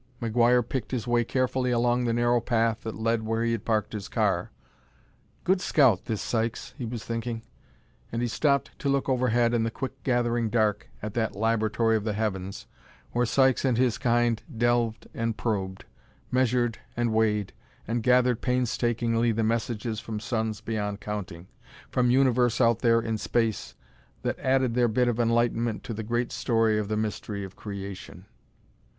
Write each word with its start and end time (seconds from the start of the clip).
McGuire 0.19 0.67
picked 0.67 0.89
his 0.89 1.05
way 1.05 1.23
carefully 1.23 1.69
along 1.69 2.05
the 2.05 2.11
narrow 2.13 2.41
path 2.41 2.81
that 2.81 2.95
led 2.95 3.21
where 3.21 3.43
he 3.43 3.51
had 3.51 3.63
parked 3.63 3.93
his 3.93 4.07
car. 4.07 4.49
"Good 5.43 5.61
scout, 5.61 6.05
this 6.05 6.23
Sykes!" 6.23 6.73
he 6.75 6.85
was 6.87 7.05
thinking, 7.05 7.43
and 8.11 8.19
he 8.23 8.27
stopped 8.27 8.71
to 8.79 8.89
look 8.89 9.07
overhead 9.07 9.53
in 9.53 9.61
the 9.61 9.69
quick 9.69 10.01
gathering 10.01 10.49
dark 10.49 10.89
at 11.03 11.13
that 11.13 11.35
laboratory 11.35 11.95
of 11.95 12.03
the 12.03 12.13
heavens, 12.13 12.65
where 13.11 13.27
Sykes 13.27 13.63
and 13.63 13.77
his 13.77 13.99
kind 13.99 14.41
delved 14.57 15.07
and 15.13 15.37
probed, 15.37 15.85
measured 16.31 16.79
and 16.97 17.13
weighed, 17.13 17.53
and 17.87 18.01
gathered 18.01 18.41
painstakingly 18.41 19.31
the 19.31 19.43
messages 19.43 19.99
from 19.99 20.19
suns 20.19 20.61
beyond 20.61 20.99
counting, 20.99 21.47
from 21.91 22.09
universe 22.09 22.59
out 22.59 22.79
there 22.79 23.01
in 23.01 23.19
space 23.19 23.75
that 24.23 24.39
added 24.39 24.73
their 24.73 24.87
bit 24.87 25.07
of 25.07 25.19
enlightenment 25.19 25.83
to 25.83 25.93
the 25.93 26.01
great 26.01 26.31
story 26.31 26.79
of 26.79 26.87
the 26.87 26.97
mystery 26.97 27.43
of 27.43 27.55
creation. 27.55 28.25